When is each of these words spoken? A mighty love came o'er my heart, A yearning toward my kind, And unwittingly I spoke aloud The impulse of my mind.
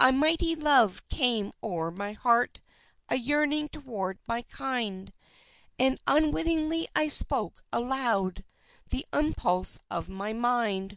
A 0.00 0.12
mighty 0.12 0.54
love 0.54 1.06
came 1.10 1.52
o'er 1.62 1.90
my 1.90 2.14
heart, 2.14 2.62
A 3.10 3.16
yearning 3.16 3.68
toward 3.68 4.18
my 4.26 4.40
kind, 4.40 5.12
And 5.78 5.98
unwittingly 6.06 6.88
I 6.96 7.08
spoke 7.08 7.62
aloud 7.70 8.46
The 8.88 9.04
impulse 9.12 9.82
of 9.90 10.08
my 10.08 10.32
mind. 10.32 10.96